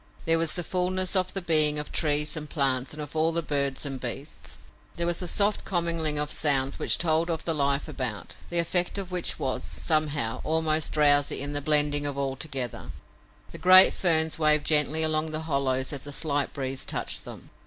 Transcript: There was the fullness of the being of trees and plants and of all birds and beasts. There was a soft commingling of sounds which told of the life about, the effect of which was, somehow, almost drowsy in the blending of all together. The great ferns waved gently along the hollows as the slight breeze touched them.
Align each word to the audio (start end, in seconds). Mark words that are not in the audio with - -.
There 0.25 0.39
was 0.39 0.53
the 0.55 0.63
fullness 0.63 1.15
of 1.15 1.33
the 1.33 1.43
being 1.43 1.77
of 1.77 1.91
trees 1.91 2.35
and 2.35 2.49
plants 2.49 2.91
and 2.91 2.99
of 2.99 3.15
all 3.15 3.39
birds 3.39 3.85
and 3.85 3.99
beasts. 3.99 4.57
There 4.95 5.05
was 5.05 5.21
a 5.21 5.27
soft 5.27 5.63
commingling 5.63 6.17
of 6.17 6.31
sounds 6.31 6.79
which 6.79 6.97
told 6.97 7.29
of 7.29 7.45
the 7.45 7.53
life 7.53 7.87
about, 7.87 8.35
the 8.49 8.57
effect 8.57 8.97
of 8.97 9.11
which 9.11 9.37
was, 9.37 9.63
somehow, 9.63 10.41
almost 10.43 10.91
drowsy 10.91 11.39
in 11.39 11.53
the 11.53 11.61
blending 11.61 12.07
of 12.07 12.17
all 12.17 12.35
together. 12.35 12.89
The 13.51 13.59
great 13.59 13.93
ferns 13.93 14.39
waved 14.39 14.65
gently 14.65 15.03
along 15.03 15.29
the 15.29 15.41
hollows 15.41 15.93
as 15.93 16.05
the 16.05 16.11
slight 16.11 16.51
breeze 16.51 16.83
touched 16.83 17.23
them. 17.23 17.51